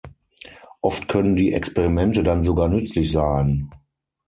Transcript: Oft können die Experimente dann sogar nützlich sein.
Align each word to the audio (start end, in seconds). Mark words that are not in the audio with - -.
Oft 0.81 1.07
können 1.09 1.35
die 1.35 1.53
Experimente 1.53 2.23
dann 2.23 2.43
sogar 2.43 2.67
nützlich 2.67 3.11
sein. 3.11 3.69